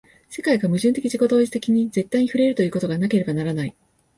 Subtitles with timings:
[0.31, 3.75] 世界が矛盾的自己同一的に絶対に触れるということがなければならない。